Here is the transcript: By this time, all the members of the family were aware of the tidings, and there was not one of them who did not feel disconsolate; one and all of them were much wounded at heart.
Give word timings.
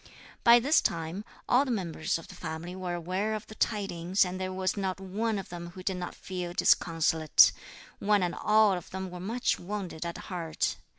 By 0.43 0.57
this 0.59 0.81
time, 0.81 1.23
all 1.47 1.63
the 1.63 1.69
members 1.69 2.17
of 2.17 2.27
the 2.27 2.33
family 2.33 2.75
were 2.75 2.95
aware 2.95 3.35
of 3.35 3.45
the 3.45 3.53
tidings, 3.53 4.25
and 4.25 4.41
there 4.41 4.51
was 4.51 4.75
not 4.75 4.99
one 4.99 5.37
of 5.37 5.49
them 5.49 5.67
who 5.75 5.83
did 5.83 5.97
not 5.97 6.15
feel 6.15 6.53
disconsolate; 6.53 7.51
one 7.99 8.23
and 8.23 8.33
all 8.33 8.73
of 8.73 8.89
them 8.89 9.11
were 9.11 9.19
much 9.19 9.59
wounded 9.59 10.03
at 10.03 10.17
heart. 10.17 10.77